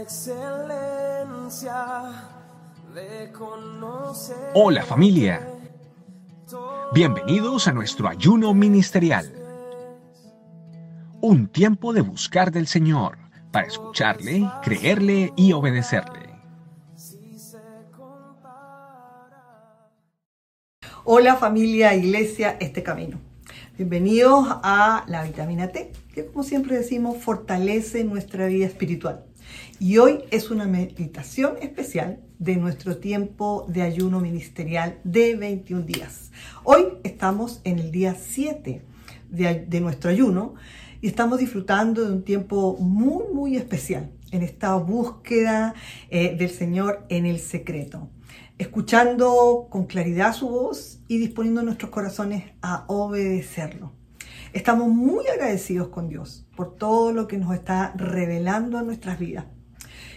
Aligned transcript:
excelencia 0.00 1.84
de 2.94 3.30
conocer. 3.32 4.50
Hola 4.54 4.82
familia. 4.82 5.46
Bienvenidos 6.94 7.68
a 7.68 7.72
nuestro 7.72 8.08
ayuno 8.08 8.54
ministerial. 8.54 9.30
Un 11.20 11.48
tiempo 11.48 11.92
de 11.92 12.00
buscar 12.00 12.50
del 12.50 12.66
Señor 12.66 13.18
para 13.52 13.66
escucharle, 13.66 14.48
creerle 14.62 15.34
y 15.36 15.52
obedecerle. 15.52 16.30
Hola 21.04 21.36
familia, 21.36 21.94
iglesia, 21.94 22.56
este 22.60 22.82
camino. 22.82 23.18
Bienvenidos 23.76 24.46
a 24.48 25.04
la 25.08 25.24
vitamina 25.24 25.68
T, 25.68 25.92
que 26.14 26.26
como 26.26 26.42
siempre 26.42 26.76
decimos 26.76 27.22
fortalece 27.22 28.04
nuestra 28.04 28.46
vida 28.46 28.66
espiritual. 28.66 29.29
Y 29.78 29.98
hoy 29.98 30.20
es 30.30 30.50
una 30.50 30.66
meditación 30.66 31.54
especial 31.60 32.20
de 32.38 32.56
nuestro 32.56 32.98
tiempo 32.98 33.66
de 33.68 33.82
ayuno 33.82 34.20
ministerial 34.20 34.98
de 35.04 35.36
21 35.36 35.84
días. 35.84 36.30
Hoy 36.64 36.84
estamos 37.04 37.60
en 37.64 37.78
el 37.78 37.90
día 37.90 38.14
7 38.14 38.82
de, 39.30 39.80
nuestro 39.80 40.10
ayuno 40.10 40.54
y 41.00 41.06
estamos 41.06 41.38
disfrutando 41.38 42.04
de 42.04 42.12
un 42.12 42.24
tiempo 42.24 42.76
muy, 42.78 43.24
muy 43.32 43.56
especial 43.56 44.10
en 44.32 44.42
esta 44.42 44.74
búsqueda 44.76 45.74
eh, 46.08 46.36
del 46.36 46.50
Señor 46.50 47.06
en 47.08 47.26
el 47.26 47.38
secreto 47.38 48.08
escuchando 48.60 49.68
con 49.70 49.86
claridad 49.86 50.34
su 50.34 50.46
voz 50.46 51.00
y 51.08 51.16
disponiendo 51.16 51.62
nuestros 51.62 51.90
corazones 51.90 52.44
a 52.60 52.84
obedecerlo. 52.88 53.99
Estamos 54.52 54.88
muy 54.88 55.26
agradecidos 55.28 55.88
con 55.88 56.08
Dios 56.08 56.44
por 56.56 56.74
todo 56.76 57.12
lo 57.12 57.28
que 57.28 57.38
nos 57.38 57.54
está 57.54 57.92
revelando 57.94 58.80
en 58.80 58.86
nuestras 58.86 59.18
vidas. 59.18 59.44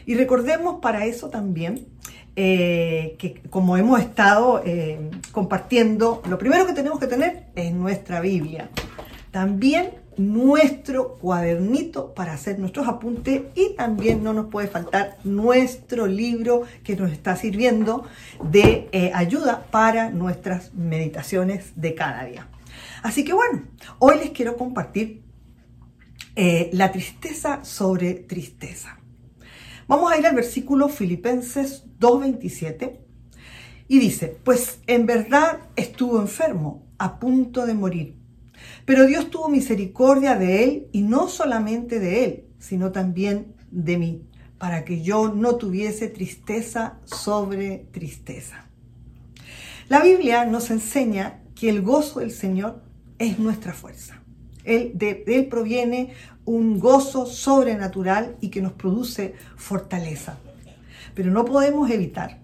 Y 0.06 0.16
recordemos 0.16 0.80
para 0.82 1.06
eso 1.06 1.30
también 1.30 1.88
eh, 2.36 3.16
que 3.20 3.42
como 3.50 3.78
hemos 3.78 4.00
estado 4.00 4.62
eh, 4.66 5.12
compartiendo, 5.32 6.24
lo 6.28 6.40
primero 6.40 6.66
que 6.66 6.74
tenemos 6.74 7.00
que 7.00 7.06
tener 7.06 7.46
es 7.56 7.72
nuestra 7.74 8.22
Biblia. 8.22 8.70
También 9.30 9.92
nuestro 10.18 11.16
cuadernito 11.16 12.14
para 12.14 12.34
hacer 12.34 12.60
nuestros 12.60 12.88
apuntes 12.88 13.44
y 13.56 13.76
también 13.76 14.24
no 14.24 14.34
nos 14.34 14.48
puede 14.48 14.68
faltar 14.68 15.18
nuestro 15.24 16.08
libro 16.08 16.64
que 16.84 16.96
nos 16.96 17.12
está 17.12 17.36
sirviendo 17.36 18.04
de 18.44 18.90
eh, 18.92 19.12
ayuda 19.14 19.66
para 19.72 20.10
nuestras 20.10 20.74
meditaciones 20.74 21.74
de 21.76 21.96
cada 21.96 22.26
día. 22.26 22.48
Así 23.02 23.24
que 23.24 23.34
bueno, 23.34 23.64
hoy 24.00 24.18
les 24.20 24.32
quiero 24.32 24.58
compartir 24.58 25.24
eh, 26.36 26.70
la 26.74 26.92
tristeza 26.92 27.64
sobre 27.64 28.14
tristeza. 28.14 29.00
Vamos 29.88 30.12
a 30.12 30.18
ir 30.18 30.26
al 30.26 30.36
versículo 30.36 30.90
Filipenses 30.90 31.86
2.27 32.00 33.00
y 33.88 34.00
dice, 34.00 34.38
pues 34.44 34.80
en 34.88 35.06
verdad 35.06 35.60
estuvo 35.76 36.20
enfermo, 36.20 36.86
a 36.98 37.20
punto 37.20 37.66
de 37.66 37.74
morir 37.74 38.24
pero 38.86 39.06
Dios 39.06 39.30
tuvo 39.30 39.50
misericordia 39.50 40.36
de 40.36 40.64
él 40.64 40.88
y 40.92 41.02
no 41.02 41.28
solamente 41.28 42.00
de 42.00 42.26
él, 42.26 42.46
sino 42.60 42.92
también 42.92 43.56
de 43.72 43.98
mí, 43.98 44.22
para 44.58 44.86
que 44.86 45.02
yo 45.02 45.30
no 45.30 45.56
tuviese 45.56 46.08
tristeza 46.08 47.00
sobre 47.06 47.88
tristeza. 47.92 48.66
La 49.90 50.02
Biblia 50.02 50.46
nos 50.46 50.70
enseña 50.70 51.42
que 51.64 51.70
el 51.70 51.82
gozo 51.82 52.20
del 52.20 52.32
Señor 52.32 52.82
es 53.20 53.40
nuestra 53.40 53.72
fuerza. 53.72 54.22
Él, 54.66 54.92
de, 54.96 55.24
él 55.26 55.46
proviene 55.46 56.10
un 56.44 56.78
gozo 56.78 57.26
sobrenatural 57.26 58.36
y 58.42 58.50
que 58.50 58.62
nos 58.62 58.74
produce 58.74 59.36
fortaleza. 59.56 60.38
Pero 61.16 61.32
no 61.32 61.46
podemos 61.46 61.90
evitar 61.90 62.42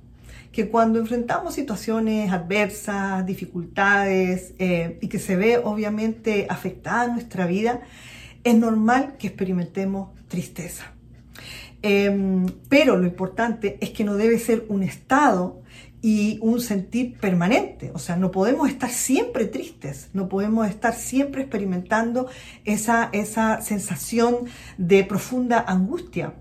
que 0.54 0.70
cuando 0.70 1.00
enfrentamos 1.00 1.54
situaciones 1.54 2.32
adversas, 2.32 3.26
dificultades 3.26 4.54
eh, 4.58 4.98
y 5.02 5.10
que 5.10 5.20
se 5.20 5.36
ve 5.36 5.58
obviamente 5.58 6.48
afectada 6.50 7.08
nuestra 7.08 7.46
vida, 7.46 7.82
es 8.46 8.56
normal 8.56 9.18
que 9.20 9.28
experimentemos 9.28 10.12
tristeza. 10.30 10.94
Em, 11.82 12.46
pero 12.70 12.96
lo 12.96 13.06
importante 13.06 13.78
es 13.82 13.90
que 13.90 14.06
no 14.06 14.16
debe 14.16 14.40
ser 14.40 14.64
un 14.70 14.82
estado 14.82 15.62
y 16.02 16.40
un 16.42 16.62
sentir 16.62 17.18
permanente. 17.18 17.92
O 17.94 18.00
sea, 18.00 18.16
no 18.16 18.32
podemos 18.32 18.70
estar 18.70 18.90
siempre 18.90 19.46
tristes, 19.46 20.10
no 20.14 20.30
podemos 20.30 20.68
estar 20.68 20.94
siempre 20.94 21.42
experimentando 21.42 22.28
esa, 22.66 23.10
esa 23.12 23.62
sensación 23.62 24.46
de 24.78 25.04
profunda 25.04 25.64
angustia. 25.68 26.34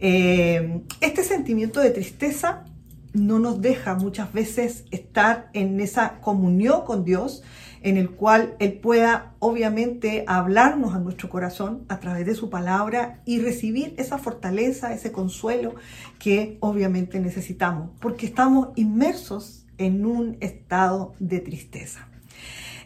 Em, 0.00 0.82
este 1.00 1.24
sentimiento 1.24 1.80
de 1.80 1.90
tristeza 1.90 2.64
no 3.12 3.38
nos 3.38 3.60
deja 3.60 3.94
muchas 3.94 4.32
veces 4.32 4.84
estar 4.90 5.50
en 5.52 5.80
esa 5.80 6.20
comunión 6.20 6.84
con 6.84 7.04
Dios, 7.04 7.42
en 7.82 7.96
el 7.96 8.10
cual 8.10 8.54
Él 8.58 8.74
pueda 8.74 9.34
obviamente 9.38 10.24
hablarnos 10.26 10.94
a 10.94 10.98
nuestro 10.98 11.28
corazón 11.28 11.84
a 11.88 12.00
través 12.00 12.26
de 12.26 12.34
su 12.34 12.50
palabra 12.50 13.20
y 13.24 13.40
recibir 13.40 13.94
esa 13.98 14.18
fortaleza, 14.18 14.92
ese 14.92 15.12
consuelo 15.12 15.74
que 16.18 16.58
obviamente 16.60 17.20
necesitamos, 17.20 17.90
porque 18.00 18.26
estamos 18.26 18.68
inmersos 18.76 19.66
en 19.78 20.04
un 20.04 20.36
estado 20.40 21.14
de 21.18 21.40
tristeza. 21.40 22.08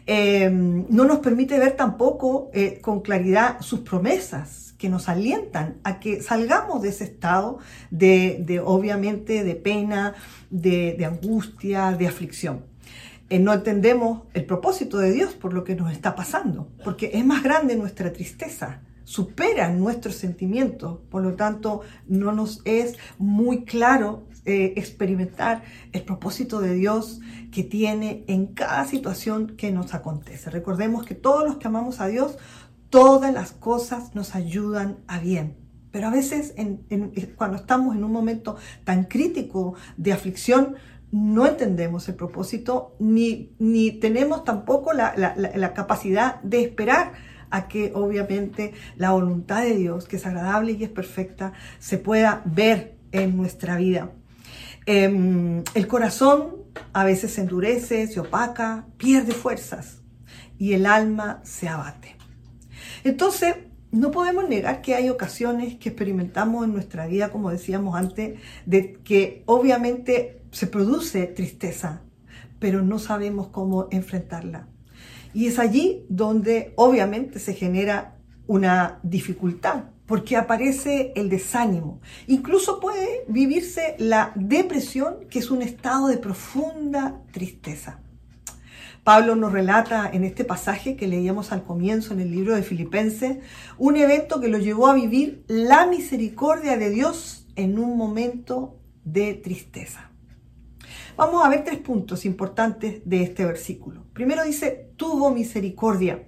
Eh, 0.05 0.49
no 0.51 1.05
nos 1.05 1.19
permite 1.19 1.57
ver 1.57 1.77
tampoco 1.77 2.49
eh, 2.53 2.79
con 2.81 3.01
claridad 3.01 3.61
sus 3.61 3.79
promesas, 3.79 4.63
que 4.83 4.89
nos 4.89 5.07
alientan 5.07 5.77
a 5.85 6.01
que 6.01 6.21
salgamos 6.21 6.81
de 6.81 6.89
ese 6.89 7.05
estado 7.05 7.59
de, 7.89 8.61
obviamente, 8.65 9.45
de 9.45 9.55
pena, 9.55 10.13
de, 10.49 11.01
angustia, 11.05 11.93
de 11.93 12.05
aflicción. 12.05 12.65
Eh, 13.33 13.39
no 13.39 13.51
entendemos 13.51 14.21
el 14.35 14.45
propósito 14.45 14.99
de 14.99 15.11
Dios 15.11 15.33
por 15.33 15.53
lo 15.53 15.63
que 15.63 15.75
nos 15.75 15.91
está 15.91 16.15
pasando, 16.15 16.67
porque 16.83 17.09
es 17.15 17.25
más 17.25 17.41
grande 17.41 17.75
nuestra 17.75 18.13
tristeza, 18.13 18.81
supera 19.05 19.69
nuestros 19.69 20.17
sentimientos, 20.17 20.99
por 21.09 21.23
lo 21.23 21.33
tanto 21.33 21.81
no 22.07 22.31
nos 22.31 22.61
es 22.63 22.95
muy 23.17 23.65
claro 23.65 24.27
eh, 24.45 24.73
experimentar 24.77 25.63
el 25.93 26.03
propósito 26.03 26.61
de 26.61 26.75
Dios 26.75 27.21
que 27.51 27.63
tiene 27.63 28.23
en 28.27 28.53
cada 28.53 28.85
situación 28.85 29.55
que 29.57 29.71
nos 29.71 29.95
acontece. 29.95 30.51
Recordemos 30.51 31.03
que 31.03 31.15
todos 31.15 31.43
los 31.43 31.57
que 31.57 31.67
amamos 31.67 32.01
a 32.01 32.05
Dios 32.05 32.37
todas 32.91 33.33
las 33.33 33.51
cosas 33.51 34.13
nos 34.13 34.35
ayudan 34.35 34.99
a 35.07 35.17
bien. 35.17 35.55
Pero 35.89 36.07
a 36.07 36.11
veces 36.11 36.53
cuando 37.35 37.57
estamos 37.57 37.95
en 37.95 38.03
un 38.03 38.11
momento 38.11 38.57
tan 38.83 39.05
crítico 39.05 39.73
de 39.97 40.13
aflicción, 40.13 40.75
no 41.13 41.45
entendemos 41.45 42.09
el 42.09 42.15
propósito 42.15 42.95
ni, 42.99 43.55
ni 43.59 43.91
tenemos 43.91 44.43
tampoco 44.43 44.93
la, 44.93 45.13
la 45.15 45.73
capacidad 45.73 46.41
de 46.41 46.63
esperar 46.63 47.13
a 47.51 47.67
que 47.67 47.91
obviamente 47.93 48.73
la 48.95 49.11
voluntad 49.11 49.61
de 49.61 49.75
Dios, 49.75 50.07
que 50.07 50.15
es 50.15 50.25
agradable 50.25 50.71
y 50.71 50.83
es 50.83 50.89
perfecta, 50.89 51.53
se 51.77 51.99
pueda 51.99 52.41
ver 52.45 52.97
en 53.11 53.37
nuestra 53.37 53.77
vida. 53.77 54.09
Em, 54.87 55.63
el 55.75 55.87
corazón 55.87 56.55
a 56.93 57.05
veces 57.05 57.33
se 57.33 57.41
endurece, 57.41 58.07
se 58.07 58.19
opaca, 58.19 58.87
pierde 58.97 59.33
fuerzas 59.33 60.01
y 60.57 60.73
el 60.73 60.87
alma 60.87 61.41
se 61.43 61.69
abate. 61.69 62.15
Entonces, 63.03 63.55
no 63.91 64.09
podemos 64.09 64.49
negar 64.49 64.81
que 64.81 64.95
hay 64.95 65.11
ocasiones 65.11 65.75
que 65.75 65.89
experimentamos 65.89 66.65
en 66.65 66.73
nuestra 66.73 67.05
vida, 67.05 67.29
como 67.29 67.51
decíamos 67.51 67.95
antes, 67.95 68.39
de 68.65 68.93
que 69.03 69.43
obviamente 69.45 70.42
se 70.53 70.67
produce 70.67 71.25
tristeza, 71.25 72.03
pero 72.59 72.83
no 72.83 72.99
sabemos 72.99 73.47
cómo 73.47 73.87
enfrentarla. 73.91 74.67
Y 75.33 75.47
es 75.47 75.57
allí 75.57 76.05
donde 76.09 76.73
obviamente 76.75 77.39
se 77.39 77.55
genera 77.55 78.19
una 78.45 78.99
dificultad, 79.01 79.85
porque 80.05 80.37
aparece 80.37 81.11
el 81.15 81.27
desánimo. 81.29 82.01
Incluso 82.27 82.79
puede 82.79 83.25
vivirse 83.27 83.95
la 83.97 84.31
depresión, 84.35 85.25
que 85.29 85.39
es 85.39 85.49
un 85.49 85.63
estado 85.63 86.07
de 86.07 86.17
profunda 86.17 87.21
tristeza. 87.31 87.99
Pablo 89.03 89.35
nos 89.35 89.51
relata 89.51 90.09
en 90.13 90.23
este 90.23 90.45
pasaje 90.45 90.95
que 90.95 91.07
leíamos 91.07 91.51
al 91.51 91.63
comienzo 91.63 92.13
en 92.13 92.19
el 92.19 92.31
libro 92.31 92.55
de 92.55 92.61
Filipenses, 92.63 93.39
un 93.79 93.97
evento 93.97 94.39
que 94.39 94.49
lo 94.49 94.59
llevó 94.59 94.87
a 94.87 94.93
vivir 94.93 95.43
la 95.47 95.87
misericordia 95.87 96.77
de 96.77 96.91
Dios 96.91 97.47
en 97.55 97.79
un 97.79 97.97
momento 97.97 98.77
de 99.03 99.33
tristeza. 99.33 100.12
Vamos 101.15 101.45
a 101.45 101.49
ver 101.49 101.63
tres 101.63 101.77
puntos 101.77 102.25
importantes 102.25 103.01
de 103.05 103.21
este 103.21 103.45
versículo. 103.45 104.03
Primero 104.13 104.43
dice, 104.43 104.89
tuvo 104.97 105.29
misericordia. 105.29 106.23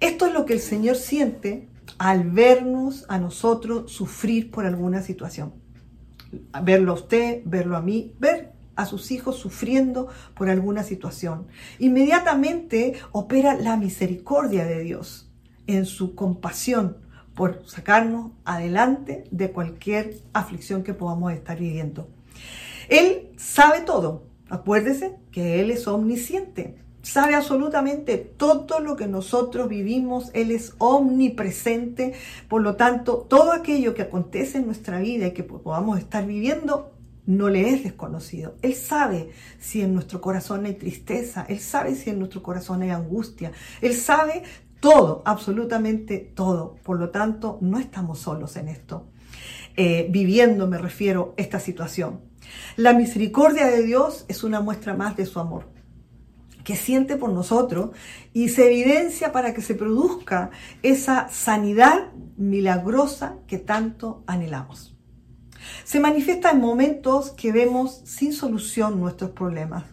Esto 0.00 0.26
es 0.26 0.32
lo 0.32 0.46
que 0.46 0.54
el 0.54 0.60
Señor 0.60 0.96
siente 0.96 1.68
al 1.98 2.30
vernos 2.30 3.04
a 3.10 3.18
nosotros 3.18 3.92
sufrir 3.92 4.50
por 4.50 4.64
alguna 4.64 5.02
situación. 5.02 5.52
Verlo 6.62 6.92
a 6.92 6.94
usted, 6.94 7.42
verlo 7.44 7.76
a 7.76 7.82
mí, 7.82 8.14
ver 8.18 8.52
a 8.76 8.86
sus 8.86 9.10
hijos 9.10 9.36
sufriendo 9.36 10.08
por 10.34 10.48
alguna 10.48 10.82
situación. 10.82 11.46
Inmediatamente 11.78 12.94
opera 13.12 13.56
la 13.56 13.76
misericordia 13.76 14.64
de 14.64 14.80
Dios 14.80 15.30
en 15.66 15.84
su 15.84 16.14
compasión 16.14 16.96
por 17.34 17.62
sacarnos 17.66 18.32
adelante 18.46 19.24
de 19.30 19.50
cualquier 19.50 20.14
aflicción 20.32 20.82
que 20.82 20.94
podamos 20.94 21.32
estar 21.34 21.58
viviendo. 21.58 22.08
Él 22.90 23.30
sabe 23.36 23.80
todo. 23.80 24.24
Acuérdese 24.50 25.16
que 25.30 25.60
Él 25.60 25.70
es 25.70 25.86
omnisciente. 25.86 26.76
Sabe 27.02 27.34
absolutamente 27.34 28.18
todo 28.18 28.80
lo 28.80 28.96
que 28.96 29.06
nosotros 29.06 29.68
vivimos. 29.68 30.30
Él 30.34 30.50
es 30.50 30.74
omnipresente. 30.78 32.12
Por 32.48 32.62
lo 32.62 32.76
tanto, 32.76 33.26
todo 33.28 33.52
aquello 33.52 33.94
que 33.94 34.02
acontece 34.02 34.58
en 34.58 34.66
nuestra 34.66 34.98
vida 34.98 35.28
y 35.28 35.32
que 35.32 35.44
podamos 35.44 35.98
estar 35.98 36.26
viviendo, 36.26 36.92
no 37.26 37.48
le 37.48 37.70
es 37.70 37.84
desconocido. 37.84 38.56
Él 38.60 38.74
sabe 38.74 39.30
si 39.60 39.82
en 39.82 39.94
nuestro 39.94 40.20
corazón 40.20 40.66
hay 40.66 40.74
tristeza, 40.74 41.46
Él 41.48 41.60
sabe 41.60 41.94
si 41.94 42.10
en 42.10 42.18
nuestro 42.18 42.42
corazón 42.42 42.82
hay 42.82 42.90
angustia, 42.90 43.52
Él 43.80 43.94
sabe 43.94 44.42
todo, 44.80 45.22
absolutamente 45.24 46.18
todo. 46.18 46.76
Por 46.82 46.98
lo 46.98 47.10
tanto, 47.10 47.58
no 47.60 47.78
estamos 47.78 48.18
solos 48.18 48.56
en 48.56 48.68
esto. 48.68 49.06
Eh, 49.76 50.08
viviendo, 50.10 50.66
me 50.66 50.78
refiero, 50.78 51.34
esta 51.36 51.60
situación. 51.60 52.29
La 52.76 52.92
misericordia 52.92 53.66
de 53.66 53.82
Dios 53.82 54.24
es 54.28 54.44
una 54.44 54.60
muestra 54.60 54.94
más 54.94 55.16
de 55.16 55.26
su 55.26 55.40
amor 55.40 55.68
que 56.64 56.76
siente 56.76 57.16
por 57.16 57.32
nosotros 57.32 57.90
y 58.32 58.48
se 58.50 58.66
evidencia 58.66 59.32
para 59.32 59.54
que 59.54 59.62
se 59.62 59.74
produzca 59.74 60.50
esa 60.82 61.28
sanidad 61.28 62.12
milagrosa 62.36 63.36
que 63.46 63.58
tanto 63.58 64.22
anhelamos. 64.26 64.96
Se 65.84 66.00
manifiesta 66.00 66.50
en 66.50 66.60
momentos 66.60 67.30
que 67.32 67.52
vemos 67.52 68.02
sin 68.04 68.32
solución 68.32 69.00
nuestros 69.00 69.30
problemas. 69.30 69.84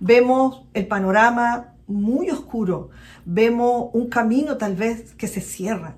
Vemos 0.00 0.64
el 0.74 0.86
panorama 0.86 1.74
muy 1.86 2.30
oscuro, 2.30 2.90
vemos 3.24 3.90
un 3.92 4.08
camino 4.08 4.56
tal 4.56 4.74
vez 4.76 5.14
que 5.14 5.28
se 5.28 5.40
cierra, 5.40 5.96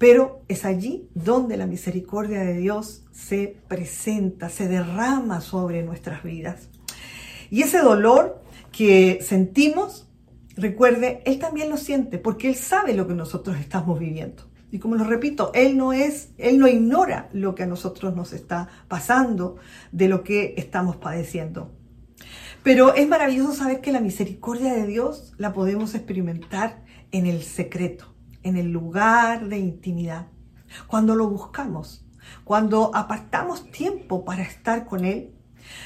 pero 0.00 0.40
es 0.48 0.64
allí 0.64 1.10
donde 1.14 1.58
la 1.58 1.66
misericordia 1.66 2.40
de 2.40 2.56
Dios 2.56 3.04
se 3.12 3.58
presenta, 3.68 4.48
se 4.48 4.66
derrama 4.66 5.42
sobre 5.42 5.82
nuestras 5.82 6.22
vidas. 6.22 6.70
Y 7.50 7.60
ese 7.60 7.80
dolor 7.80 8.42
que 8.72 9.18
sentimos, 9.20 10.08
recuerde, 10.56 11.20
Él 11.26 11.38
también 11.38 11.68
lo 11.68 11.76
siente, 11.76 12.16
porque 12.16 12.48
Él 12.48 12.54
sabe 12.54 12.94
lo 12.94 13.06
que 13.06 13.12
nosotros 13.12 13.58
estamos 13.60 14.00
viviendo. 14.00 14.44
Y 14.70 14.78
como 14.78 14.94
lo 14.94 15.04
repito, 15.04 15.50
Él 15.52 15.76
no 15.76 15.92
es, 15.92 16.30
Él 16.38 16.58
no 16.58 16.66
ignora 16.66 17.28
lo 17.34 17.54
que 17.54 17.64
a 17.64 17.66
nosotros 17.66 18.16
nos 18.16 18.32
está 18.32 18.68
pasando, 18.88 19.56
de 19.92 20.08
lo 20.08 20.24
que 20.24 20.54
estamos 20.56 20.96
padeciendo. 20.96 21.72
Pero 22.62 22.94
es 22.94 23.06
maravilloso 23.06 23.52
saber 23.52 23.82
que 23.82 23.92
la 23.92 24.00
misericordia 24.00 24.72
de 24.72 24.86
Dios 24.86 25.34
la 25.36 25.52
podemos 25.52 25.94
experimentar 25.94 26.82
en 27.12 27.26
el 27.26 27.42
secreto, 27.42 28.09
en 28.42 28.56
el 28.56 28.70
lugar 28.70 29.48
de 29.48 29.58
intimidad, 29.58 30.26
cuando 30.86 31.14
lo 31.14 31.28
buscamos, 31.28 32.04
cuando 32.44 32.90
apartamos 32.94 33.70
tiempo 33.70 34.24
para 34.24 34.42
estar 34.42 34.86
con 34.86 35.04
Él, 35.04 35.34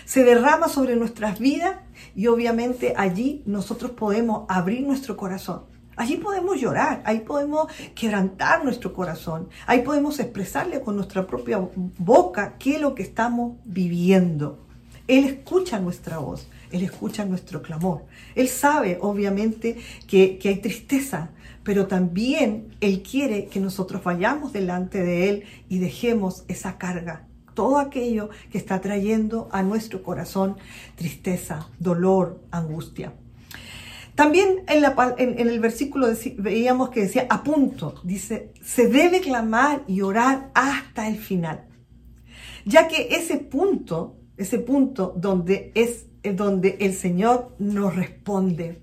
se 0.04 0.24
derrama 0.24 0.68
sobre 0.68 0.96
nuestras 0.96 1.38
vidas 1.38 1.76
y 2.14 2.26
obviamente 2.26 2.94
allí 2.96 3.42
nosotros 3.46 3.92
podemos 3.92 4.44
abrir 4.48 4.86
nuestro 4.86 5.16
corazón 5.16 5.74
Allí 5.96 6.16
podemos 6.16 6.60
llorar, 6.60 7.02
ahí 7.04 7.20
podemos 7.20 7.68
quebrantar 7.94 8.64
nuestro 8.64 8.92
corazón, 8.92 9.48
ahí 9.66 9.82
podemos 9.82 10.18
expresarle 10.18 10.80
con 10.80 10.96
nuestra 10.96 11.26
propia 11.26 11.68
boca 11.98 12.56
qué 12.58 12.76
es 12.76 12.80
lo 12.80 12.94
que 12.94 13.04
estamos 13.04 13.58
viviendo. 13.64 14.66
Él 15.06 15.24
escucha 15.24 15.78
nuestra 15.78 16.18
voz, 16.18 16.48
Él 16.74 16.82
escucha 16.82 17.24
nuestro 17.24 17.62
clamor. 17.62 18.04
Él 18.34 18.48
sabe, 18.48 18.98
obviamente, 19.00 19.76
que, 20.08 20.40
hay 20.44 20.56
tristeza, 20.56 21.30
pero 21.62 21.86
también 21.86 22.74
Él 22.80 23.00
quiere 23.00 23.46
que 23.46 23.60
nosotros 23.60 24.02
vayamos 24.02 24.52
delante 24.52 25.04
de 25.04 25.28
Él 25.28 25.44
y 25.68 25.78
dejemos 25.78 26.44
esa 26.48 26.76
carga, 26.76 27.28
todo 27.54 27.78
aquello 27.78 28.28
que 28.50 28.58
está 28.58 28.80
trayendo 28.80 29.48
a 29.52 29.62
nuestro 29.62 30.02
corazón 30.02 30.56
tristeza, 30.96 31.68
dolor, 31.78 32.42
angustia. 32.50 33.12
También 34.16 34.64
en, 34.66 35.48
el 35.48 35.60
versículo 35.60 36.08
veíamos 36.38 36.90
que 36.90 37.02
decía, 37.02 37.28
a 37.30 37.44
punto, 37.44 38.00
dice, 38.02 38.52
se 38.60 38.88
debe 38.88 39.20
clamar 39.20 39.84
y 39.86 40.00
orar 40.00 40.50
hasta 40.54 41.06
el 41.06 41.18
final. 41.18 41.66
Ya 42.64 42.88
que 42.88 43.14
ese 43.14 43.36
punto, 43.36 44.16
ese 44.36 44.58
punto 44.58 45.14
donde 45.16 45.70
es 45.76 46.06
donde 46.32 46.76
el 46.80 46.94
Señor 46.94 47.54
nos 47.58 47.94
responde, 47.94 48.82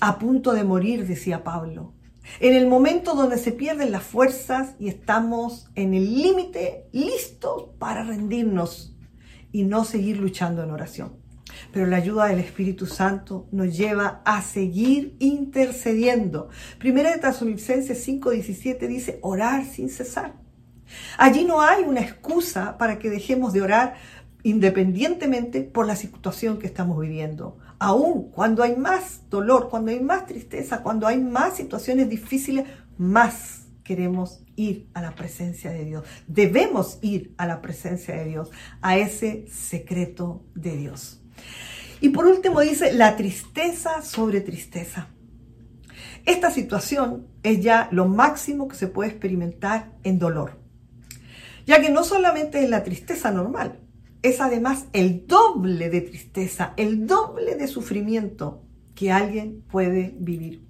a 0.00 0.18
punto 0.18 0.52
de 0.52 0.64
morir, 0.64 1.06
decía 1.06 1.44
Pablo. 1.44 1.92
En 2.40 2.54
el 2.54 2.66
momento 2.66 3.14
donde 3.14 3.38
se 3.38 3.52
pierden 3.52 3.92
las 3.92 4.02
fuerzas 4.02 4.74
y 4.78 4.88
estamos 4.88 5.70
en 5.74 5.94
el 5.94 6.20
límite, 6.20 6.88
listos 6.92 7.70
para 7.78 8.02
rendirnos 8.02 8.96
y 9.52 9.62
no 9.62 9.84
seguir 9.84 10.18
luchando 10.18 10.62
en 10.62 10.70
oración 10.70 11.26
pero 11.72 11.86
la 11.86 11.96
ayuda 11.96 12.26
del 12.26 12.40
Espíritu 12.40 12.86
Santo 12.86 13.48
nos 13.52 13.76
lleva 13.76 14.22
a 14.24 14.42
seguir 14.42 15.16
intercediendo. 15.18 16.48
Primera 16.78 17.10
de 17.10 17.18
Tesalonicenses 17.18 18.06
5:17 18.06 18.86
dice, 18.86 19.18
orar 19.22 19.64
sin 19.64 19.88
cesar. 19.88 20.34
Allí 21.18 21.44
no 21.44 21.60
hay 21.62 21.82
una 21.82 22.00
excusa 22.00 22.78
para 22.78 22.98
que 22.98 23.10
dejemos 23.10 23.52
de 23.52 23.62
orar 23.62 23.96
independientemente 24.46 25.62
por 25.62 25.88
la 25.88 25.96
situación 25.96 26.60
que 26.60 26.68
estamos 26.68 27.00
viviendo. 27.00 27.58
Aún 27.80 28.30
cuando 28.30 28.62
hay 28.62 28.76
más 28.76 29.28
dolor, 29.28 29.68
cuando 29.68 29.90
hay 29.90 29.98
más 29.98 30.24
tristeza, 30.26 30.84
cuando 30.84 31.08
hay 31.08 31.18
más 31.18 31.56
situaciones 31.56 32.08
difíciles, 32.08 32.64
más 32.96 33.62
queremos 33.82 34.44
ir 34.54 34.88
a 34.94 35.02
la 35.02 35.16
presencia 35.16 35.72
de 35.72 35.84
Dios. 35.84 36.04
Debemos 36.28 37.00
ir 37.02 37.34
a 37.38 37.46
la 37.48 37.60
presencia 37.60 38.14
de 38.14 38.24
Dios, 38.24 38.52
a 38.82 38.96
ese 38.96 39.46
secreto 39.48 40.44
de 40.54 40.76
Dios. 40.76 41.20
Y 42.00 42.10
por 42.10 42.26
último 42.26 42.60
dice 42.60 42.92
la 42.92 43.16
tristeza 43.16 44.00
sobre 44.00 44.42
tristeza. 44.42 45.08
Esta 46.24 46.52
situación 46.52 47.26
es 47.42 47.62
ya 47.62 47.88
lo 47.90 48.06
máximo 48.06 48.68
que 48.68 48.76
se 48.76 48.86
puede 48.86 49.10
experimentar 49.10 49.96
en 50.04 50.20
dolor, 50.20 50.60
ya 51.66 51.80
que 51.80 51.90
no 51.90 52.04
solamente 52.04 52.62
es 52.62 52.70
la 52.70 52.84
tristeza 52.84 53.32
normal, 53.32 53.80
es 54.28 54.40
además 54.40 54.86
el 54.92 55.26
doble 55.26 55.90
de 55.90 56.00
tristeza, 56.00 56.74
el 56.76 57.06
doble 57.06 57.54
de 57.54 57.66
sufrimiento 57.66 58.62
que 58.94 59.12
alguien 59.12 59.62
puede 59.70 60.14
vivir. 60.18 60.66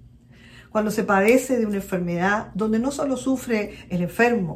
Cuando 0.69 0.91
se 0.91 1.03
padece 1.03 1.57
de 1.57 1.65
una 1.65 1.77
enfermedad 1.77 2.51
donde 2.53 2.79
no 2.79 2.91
solo 2.91 3.17
sufre 3.17 3.73
el 3.89 4.01
enfermo, 4.01 4.55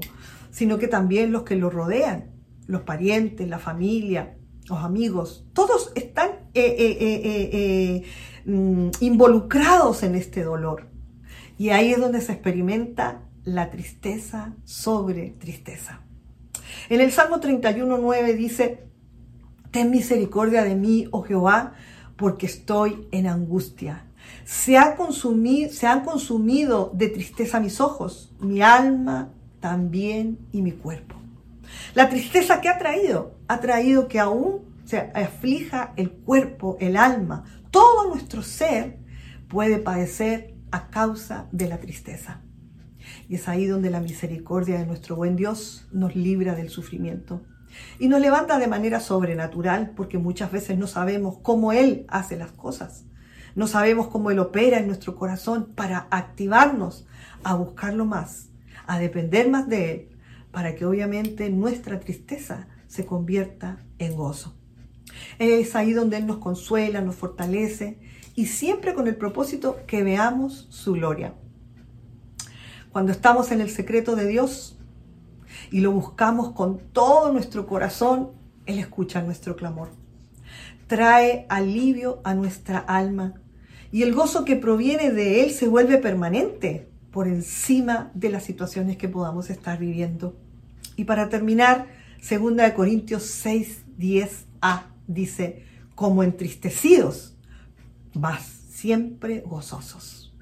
sino 0.51 0.77
que 0.77 0.88
también 0.88 1.31
los 1.31 1.43
que 1.43 1.55
lo 1.55 1.70
rodean, 1.70 2.31
los 2.67 2.81
parientes, 2.81 3.48
la 3.48 3.60
familia, 3.60 4.36
los 4.67 4.79
amigos, 4.79 5.46
todos 5.53 5.91
están 5.96 6.29
eh, 6.53 6.75
eh, 6.77 7.51
eh, 7.53 8.03
mm, 8.46 8.89
involucrados 9.00 10.03
en 10.03 10.15
este 10.15 10.43
dolor. 10.43 10.89
Y 11.58 11.70
ahí 11.70 11.91
es 11.91 12.00
donde 12.00 12.22
se 12.22 12.34
experimenta 12.34 13.24
la 13.43 13.72
tristeza 13.72 14.53
sobre 14.63 15.31
tristeza. 15.31 16.01
En 16.89 17.01
el 17.01 17.12
Salmo 17.12 17.39
31.9 17.39 18.36
dice, 18.36 18.90
ten 19.72 19.90
misericordia 19.90 20.63
de 20.63 20.75
mí, 20.75 21.08
oh 21.12 21.24
Jehová, 21.24 21.74
porque 22.16 22.46
estoy 22.46 23.08
en 23.12 23.28
angustia. 23.28 24.06
Se, 24.46 24.78
ha 24.78 24.96
se 25.70 25.88
han 25.88 26.04
consumido 26.04 26.92
de 26.94 27.08
tristeza 27.08 27.60
mis 27.60 27.82
ojos, 27.82 28.34
mi 28.40 28.62
alma 28.62 29.34
también 29.60 30.40
y 30.51 30.62
mi 30.62 30.72
cuerpo. 30.72 31.16
La 31.96 32.10
tristeza 32.10 32.62
que 32.62 32.70
ha 32.70 32.78
traído, 32.78 33.38
ha 33.48 33.60
traído 33.60 34.08
que 34.08 34.20
aún 34.20 34.72
se 34.86 34.98
aflija 35.13 35.94
el 35.96 36.12
cuerpo, 36.12 36.78
el 36.80 36.98
alma, 36.98 37.46
todo 37.72 38.10
nuestro 38.10 38.42
ser 38.42 39.00
puede 39.48 39.78
padecer 39.78 40.56
a 40.72 40.90
causa 40.90 41.48
de 41.51 41.68
la 41.68 41.80
tristeza. 41.80 42.42
Y 43.28 43.36
es 43.36 43.48
ahí 43.48 43.66
donde 43.66 43.90
la 43.90 44.01
misericordia 44.01 44.78
de 44.78 44.86
nuestro 44.86 45.16
buen 45.16 45.36
Dios 45.36 45.88
nos 45.92 46.16
libra 46.16 46.56
del 46.56 46.70
sufrimiento. 46.70 47.42
Y 48.00 48.08
nos 48.08 48.22
levanta 48.22 48.60
de 48.60 48.68
manera 48.68 49.00
sobrenatural 49.00 49.92
porque 49.96 50.18
muchas 50.18 50.51
veces 50.51 50.78
no 50.78 50.88
sabemos 50.88 51.38
cómo 51.42 51.72
Él 51.72 52.06
hace 52.10 52.38
las 52.38 52.51
cosas. 52.51 53.06
No 53.56 53.68
sabemos 53.68 54.08
cómo 54.08 54.32
Él 54.32 54.40
opera 54.40 54.80
en 54.80 54.88
nuestro 54.88 55.16
corazón 55.16 55.74
para 55.75 56.08
activarnos 56.10 57.06
a 57.44 57.56
buscarlo 57.56 58.06
más, 58.06 58.50
a 58.88 59.00
depender 59.00 59.50
más 59.50 59.68
de 59.68 59.92
Él, 59.92 60.10
para 60.51 60.75
que 60.75 60.86
obviamente 60.86 61.50
nuestra 61.50 62.00
tristeza 62.00 62.68
se 62.88 63.06
convierta 63.06 63.78
en 64.00 64.16
gozo. 64.16 64.56
Es 65.40 65.75
ahí 65.75 65.94
donde 65.94 66.18
Él 66.18 66.28
nos 66.28 66.38
consuela, 66.38 67.01
nos 67.01 67.16
fortalece 67.16 68.00
y 68.36 68.46
siempre 68.48 68.94
con 68.94 69.08
el 69.08 69.16
propósito 69.16 69.80
que 69.88 70.04
veamos 70.04 70.68
su 70.70 70.94
gloria. 70.94 71.34
Cuando 72.92 73.12
estamos 73.12 73.51
en 73.51 73.62
el 73.62 73.70
secreto 73.70 74.16
de 74.16 74.28
Dios 74.28 74.78
y 75.72 75.80
lo 75.80 75.92
buscamos 75.92 76.51
con 76.51 76.80
todo 76.92 77.32
nuestro 77.32 77.66
corazón, 77.66 78.32
Él 78.66 78.78
escucha 78.78 79.22
nuestro 79.22 79.56
clamor. 79.56 79.90
Trae 80.88 81.46
alivio 81.50 82.20
a 82.24 82.34
nuestra 82.36 82.78
alma 82.78 83.36
y 83.92 84.04
el 84.04 84.13
gozo 84.13 84.46
que 84.46 84.58
proviene 84.58 85.12
de 85.12 85.44
Él 85.44 85.51
se 85.51 85.68
vuelve 85.68 85.98
permanente 85.98 86.90
por 87.12 87.28
encima 87.28 88.12
de 88.13 88.30
las 88.30 88.44
situaciones 88.44 88.98
que 88.98 89.10
podamos 89.10 89.50
estar 89.50 89.80
viviendo. 89.80 90.36
Y 90.98 91.06
para 91.06 91.30
terminar, 91.30 91.88
2 92.30 92.72
Corintios 92.75 93.24
6, 93.24 93.86
10a 93.98 94.84
dice, 95.08 95.63
como 95.96 96.24
entristecidos, 96.24 97.36
mas 98.13 98.44
siempre 98.70 99.42
gozosos. 99.46 100.34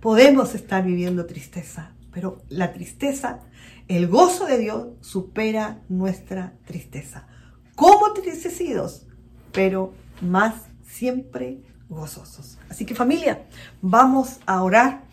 Podemos 0.00 0.54
estar 0.54 0.84
viviendo 0.84 1.26
tristeza, 1.26 1.92
pero 2.12 2.42
la 2.48 2.72
tristeza, 2.72 3.40
el 3.88 4.06
gozo 4.06 4.46
de 4.46 4.58
Dios 4.58 4.88
supera 5.00 5.82
nuestra 5.88 6.54
tristeza. 6.64 7.26
Como 7.74 8.08
entristecidos, 8.08 9.06
pero 9.52 9.94
más 10.20 10.54
siempre 10.86 11.62
gozosos. 11.88 12.58
Así 12.68 12.84
que 12.84 12.94
familia, 12.94 13.46
vamos 13.80 14.40
a 14.46 14.62
orar 14.62 15.04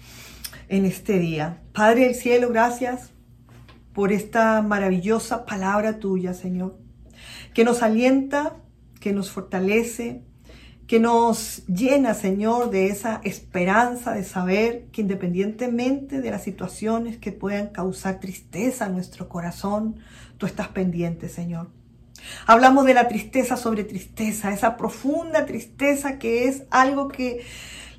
en 0.67 0.85
este 0.85 1.19
día. 1.19 1.61
Padre 1.73 2.05
del 2.05 2.15
cielo, 2.15 2.49
gracias 2.49 3.11
por 3.93 4.11
esta 4.11 4.61
maravillosa 4.61 5.45
palabra 5.45 5.99
tuya, 5.99 6.33
Señor, 6.33 6.77
que 7.53 7.63
nos 7.63 7.81
alienta, 7.81 8.57
que 8.99 9.13
nos 9.13 9.31
fortalece, 9.31 10.23
que 10.87 10.99
nos 10.99 11.65
llena, 11.65 12.13
Señor, 12.13 12.69
de 12.69 12.87
esa 12.87 13.19
esperanza 13.23 14.13
de 14.13 14.23
saber 14.23 14.85
que 14.91 15.01
independientemente 15.01 16.21
de 16.21 16.31
las 16.31 16.43
situaciones 16.43 17.17
que 17.17 17.31
puedan 17.31 17.69
causar 17.69 18.19
tristeza 18.19 18.85
a 18.85 18.89
nuestro 18.89 19.27
corazón, 19.27 19.97
tú 20.37 20.45
estás 20.45 20.67
pendiente, 20.67 21.27
Señor. 21.27 21.69
Hablamos 22.45 22.85
de 22.85 22.93
la 22.93 23.07
tristeza 23.07 23.57
sobre 23.57 23.83
tristeza, 23.83 24.53
esa 24.53 24.77
profunda 24.77 25.45
tristeza 25.45 26.19
que 26.19 26.47
es 26.47 26.63
algo 26.69 27.07
que 27.07 27.43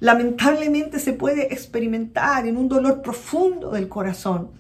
lamentablemente 0.01 0.99
se 0.99 1.13
puede 1.13 1.53
experimentar 1.53 2.47
en 2.47 2.57
un 2.57 2.69
dolor 2.69 3.03
profundo 3.03 3.73
del 3.73 3.89
corazón. 3.89 4.51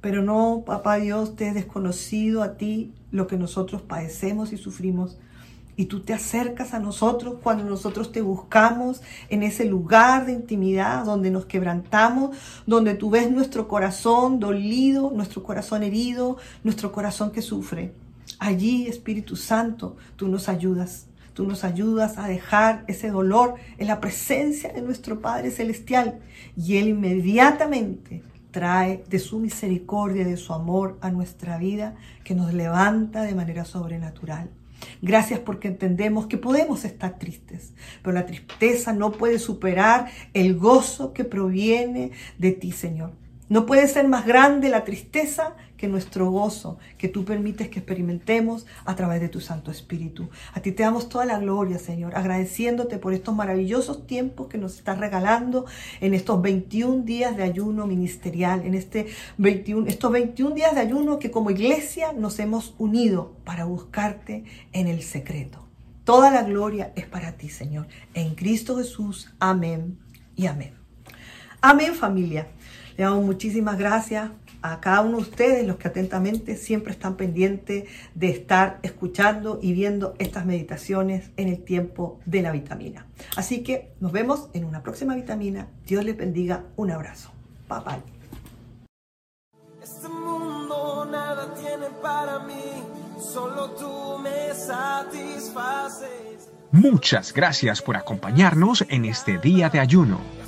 Pero 0.00 0.22
no, 0.22 0.64
papá 0.66 0.96
Dios, 0.96 1.36
te 1.36 1.48
he 1.48 1.52
desconocido 1.52 2.42
a 2.42 2.56
ti 2.56 2.94
lo 3.10 3.26
que 3.26 3.36
nosotros 3.36 3.82
padecemos 3.82 4.52
y 4.52 4.56
sufrimos. 4.56 5.18
Y 5.76 5.86
tú 5.86 6.00
te 6.00 6.12
acercas 6.12 6.72
a 6.74 6.78
nosotros 6.78 7.36
cuando 7.42 7.64
nosotros 7.64 8.12
te 8.12 8.20
buscamos 8.20 9.02
en 9.28 9.42
ese 9.42 9.64
lugar 9.64 10.26
de 10.26 10.32
intimidad 10.32 11.04
donde 11.04 11.30
nos 11.30 11.46
quebrantamos, 11.46 12.36
donde 12.66 12.94
tú 12.94 13.10
ves 13.10 13.30
nuestro 13.30 13.66
corazón 13.66 14.38
dolido, 14.38 15.10
nuestro 15.10 15.42
corazón 15.42 15.82
herido, 15.82 16.36
nuestro 16.62 16.92
corazón 16.92 17.32
que 17.32 17.42
sufre. 17.42 17.92
Allí, 18.38 18.86
Espíritu 18.86 19.36
Santo, 19.36 19.96
tú 20.16 20.28
nos 20.28 20.48
ayudas. 20.48 21.06
Tú 21.34 21.44
nos 21.44 21.64
ayudas 21.64 22.16
a 22.16 22.28
dejar 22.28 22.84
ese 22.86 23.10
dolor 23.10 23.56
en 23.78 23.88
la 23.88 24.00
presencia 24.00 24.72
de 24.72 24.82
nuestro 24.82 25.20
Padre 25.20 25.50
Celestial 25.50 26.20
y 26.56 26.76
Él 26.76 26.88
inmediatamente 26.88 28.22
trae 28.52 29.02
de 29.08 29.18
su 29.18 29.40
misericordia, 29.40 30.24
de 30.24 30.36
su 30.36 30.52
amor 30.52 30.96
a 31.00 31.10
nuestra 31.10 31.58
vida, 31.58 31.96
que 32.22 32.36
nos 32.36 32.54
levanta 32.54 33.22
de 33.22 33.34
manera 33.34 33.64
sobrenatural. 33.64 34.48
Gracias 35.02 35.40
porque 35.40 35.68
entendemos 35.68 36.26
que 36.26 36.38
podemos 36.38 36.84
estar 36.84 37.18
tristes, 37.18 37.72
pero 38.02 38.14
la 38.14 38.26
tristeza 38.26 38.92
no 38.92 39.12
puede 39.12 39.38
superar 39.38 40.10
el 40.32 40.56
gozo 40.56 41.12
que 41.12 41.24
proviene 41.24 42.12
de 42.38 42.52
ti, 42.52 42.72
Señor. 42.72 43.23
No 43.48 43.66
puede 43.66 43.86
ser 43.88 44.08
más 44.08 44.24
grande 44.26 44.70
la 44.70 44.84
tristeza 44.84 45.54
que 45.76 45.86
nuestro 45.86 46.30
gozo, 46.30 46.78
que 46.96 47.08
tú 47.08 47.26
permites 47.26 47.68
que 47.68 47.80
experimentemos 47.80 48.64
a 48.86 48.96
través 48.96 49.20
de 49.20 49.28
tu 49.28 49.40
Santo 49.40 49.70
Espíritu. 49.70 50.30
A 50.54 50.60
ti 50.60 50.72
te 50.72 50.82
damos 50.82 51.10
toda 51.10 51.26
la 51.26 51.38
gloria, 51.38 51.78
Señor, 51.78 52.16
agradeciéndote 52.16 52.96
por 52.98 53.12
estos 53.12 53.34
maravillosos 53.34 54.06
tiempos 54.06 54.48
que 54.48 54.56
nos 54.56 54.76
estás 54.76 54.98
regalando 54.98 55.66
en 56.00 56.14
estos 56.14 56.40
21 56.40 57.02
días 57.02 57.36
de 57.36 57.42
ayuno 57.42 57.86
ministerial, 57.86 58.64
en 58.64 58.74
este 58.74 59.08
21, 59.36 59.88
estos 59.88 60.10
21 60.10 60.54
días 60.54 60.74
de 60.74 60.80
ayuno 60.80 61.18
que 61.18 61.30
como 61.30 61.50
iglesia 61.50 62.14
nos 62.14 62.38
hemos 62.38 62.74
unido 62.78 63.36
para 63.44 63.66
buscarte 63.66 64.44
en 64.72 64.86
el 64.86 65.02
secreto. 65.02 65.68
Toda 66.04 66.30
la 66.30 66.44
gloria 66.44 66.92
es 66.96 67.06
para 67.06 67.32
ti, 67.32 67.48
Señor. 67.48 67.88
En 68.14 68.34
Cristo 68.34 68.76
Jesús. 68.76 69.34
Amén 69.38 69.98
y 70.36 70.46
amén. 70.46 70.74
Amén, 71.60 71.94
familia. 71.94 72.46
Le 72.96 73.04
damos 73.04 73.24
muchísimas 73.24 73.76
gracias 73.76 74.30
a 74.62 74.80
cada 74.80 75.02
uno 75.02 75.18
de 75.18 75.24
ustedes, 75.24 75.66
los 75.66 75.76
que 75.76 75.88
atentamente 75.88 76.56
siempre 76.56 76.92
están 76.92 77.16
pendientes 77.16 77.84
de 78.14 78.30
estar 78.30 78.78
escuchando 78.82 79.58
y 79.60 79.72
viendo 79.72 80.14
estas 80.18 80.46
meditaciones 80.46 81.30
en 81.36 81.48
el 81.48 81.62
tiempo 81.64 82.20
de 82.24 82.40
la 82.40 82.50
vitamina. 82.50 83.06
Así 83.36 83.62
que 83.62 83.92
nos 84.00 84.12
vemos 84.12 84.48
en 84.54 84.64
una 84.64 84.82
próxima 84.82 85.14
vitamina. 85.14 85.68
Dios 85.86 86.04
les 86.04 86.16
bendiga. 86.16 86.64
Un 86.76 86.92
abrazo. 86.92 87.30
Bye 87.68 87.80
bye. 87.80 88.02
Este 89.82 90.08
mundo 90.08 91.06
nada 91.10 91.52
tiene 91.52 91.86
para 92.00 92.38
mí, 92.38 92.54
solo 93.20 93.70
tú 93.72 94.18
me 94.22 94.54
satisfaces. 94.54 96.48
Muchas 96.70 97.34
gracias 97.34 97.82
por 97.82 97.96
acompañarnos 97.96 98.84
en 98.88 99.04
este 99.04 99.36
día 99.38 99.68
de 99.68 99.80
ayuno. 99.80 100.43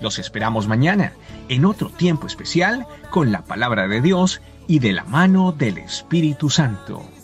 Los 0.00 0.18
esperamos 0.18 0.66
mañana 0.66 1.12
en 1.48 1.64
otro 1.64 1.90
tiempo 1.90 2.26
especial 2.26 2.86
con 3.10 3.32
la 3.32 3.42
palabra 3.42 3.88
de 3.88 4.00
Dios 4.00 4.40
y 4.66 4.78
de 4.78 4.92
la 4.92 5.04
mano 5.04 5.52
del 5.52 5.78
Espíritu 5.78 6.48
Santo. 6.48 7.19